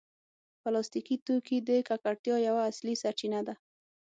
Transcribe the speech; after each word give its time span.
پلاستيکي 0.61 1.15
توکي 1.25 1.57
د 1.67 1.69
ککړتیا 1.87 2.35
یوه 2.47 2.61
اصلي 2.71 2.95
سرچینه 3.01 3.39
ده. 3.47 3.55